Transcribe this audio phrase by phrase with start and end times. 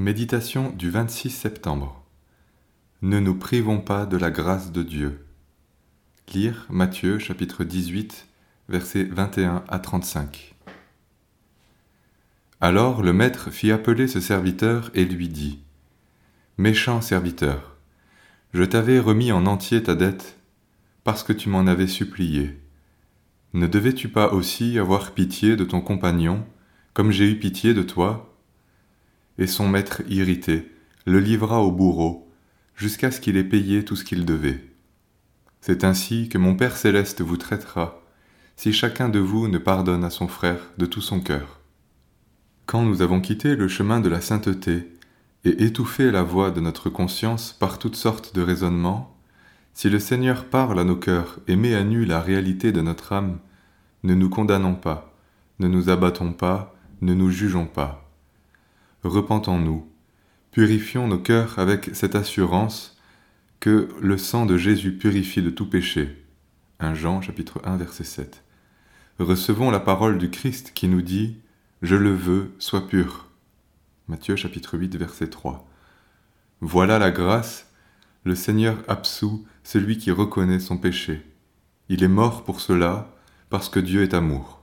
[0.00, 2.02] Méditation du 26 septembre.
[3.02, 5.26] Ne nous privons pas de la grâce de Dieu.
[6.32, 8.26] Lire Matthieu chapitre 18
[8.70, 10.54] versets 21 à 35.
[12.62, 15.58] Alors le maître fit appeler ce serviteur et lui dit
[16.56, 17.76] Méchant serviteur,
[18.54, 20.38] je t'avais remis en entier ta dette
[21.04, 22.58] parce que tu m'en avais supplié.
[23.52, 26.46] Ne devais-tu pas aussi avoir pitié de ton compagnon,
[26.94, 28.29] comme j'ai eu pitié de toi
[29.40, 30.70] Et son maître irrité
[31.06, 32.30] le livra au bourreau,
[32.76, 34.62] jusqu'à ce qu'il ait payé tout ce qu'il devait.
[35.60, 38.02] C'est ainsi que mon Père céleste vous traitera,
[38.56, 41.60] si chacun de vous ne pardonne à son frère de tout son cœur.
[42.66, 44.92] Quand nous avons quitté le chemin de la sainteté
[45.44, 49.16] et étouffé la voix de notre conscience par toutes sortes de raisonnements,
[49.72, 53.12] si le Seigneur parle à nos cœurs et met à nu la réalité de notre
[53.12, 53.38] âme,
[54.02, 55.14] ne nous condamnons pas,
[55.58, 58.09] ne nous abattons pas, ne nous jugeons pas.
[59.02, 59.88] Repentons-nous,
[60.50, 62.98] purifions nos cœurs avec cette assurance
[63.58, 66.24] que le sang de Jésus purifie de tout péché.
[66.80, 68.44] 1 Jean chapitre 1 verset 7.
[69.18, 71.36] Recevons la parole du Christ qui nous dit
[71.82, 73.28] Je le veux, sois pur.
[74.08, 75.66] Matthieu chapitre 8 verset 3.
[76.60, 77.70] Voilà la grâce
[78.24, 81.22] le Seigneur absout celui qui reconnaît son péché.
[81.88, 83.14] Il est mort pour cela,
[83.48, 84.59] parce que Dieu est amour.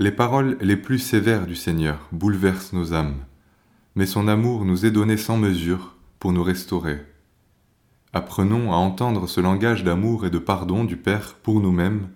[0.00, 3.14] Les paroles les plus sévères du Seigneur bouleversent nos âmes,
[3.94, 7.00] mais son amour nous est donné sans mesure pour nous restaurer.
[8.12, 12.08] Apprenons à entendre ce langage d'amour et de pardon du Père pour nous-mêmes,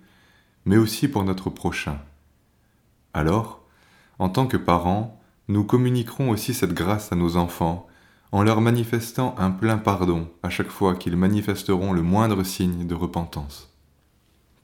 [0.65, 1.99] mais aussi pour notre prochain.
[3.13, 3.63] Alors,
[4.17, 7.87] en tant que parents, nous communiquerons aussi cette grâce à nos enfants
[8.33, 12.93] en leur manifestant un plein pardon à chaque fois qu'ils manifesteront le moindre signe de
[12.93, 13.68] repentance.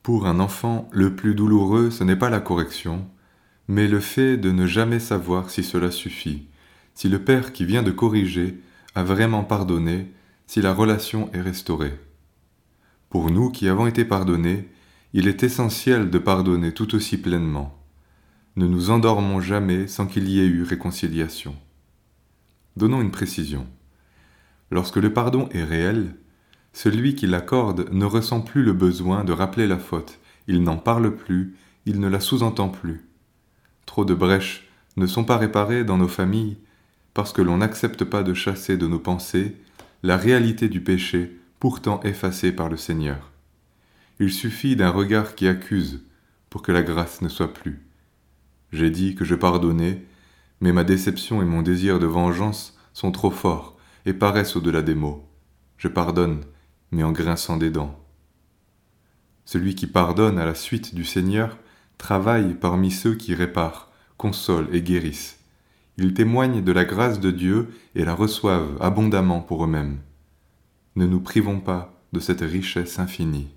[0.05, 3.09] Pour un enfant, le plus douloureux, ce n'est pas la correction,
[3.67, 6.45] mais le fait de ne jamais savoir si cela suffit,
[6.93, 8.61] si le Père qui vient de corriger
[8.93, 10.11] a vraiment pardonné,
[10.45, 11.97] si la relation est restaurée.
[13.09, 14.69] Pour nous qui avons été pardonnés,
[15.13, 17.75] il est essentiel de pardonner tout aussi pleinement.
[18.57, 21.55] Ne nous endormons jamais sans qu'il y ait eu réconciliation.
[22.77, 23.65] Donnons une précision.
[24.69, 26.13] Lorsque le pardon est réel,
[26.75, 30.19] celui qui l'accorde ne ressent plus le besoin de rappeler la faute,
[30.49, 31.55] il n'en parle plus,
[31.85, 33.05] il ne la sous-entend plus.
[33.85, 36.57] Trop de brèches ne sont pas réparées dans nos familles
[37.13, 39.55] parce que l'on n'accepte pas de chasser de nos pensées
[40.03, 43.31] la réalité du péché pourtant effacée par le Seigneur.
[44.19, 46.03] Il suffit d'un regard qui accuse
[46.49, 47.85] pour que la grâce ne soit plus.
[48.73, 50.03] J'ai dit que je pardonnais,
[50.59, 54.95] mais ma déception et mon désir de vengeance sont trop forts et paraissent au-delà des
[54.95, 55.25] mots.
[55.77, 56.41] Je pardonne,
[56.91, 57.99] mais en grinçant des dents.
[59.45, 61.57] Celui qui pardonne à la suite du Seigneur
[61.97, 65.39] travaille parmi ceux qui réparent, consolent et guérissent.
[65.97, 69.99] Ils témoignent de la grâce de Dieu et la reçoivent abondamment pour eux-mêmes.
[70.95, 73.54] Ne nous privons pas de cette richesse infinie.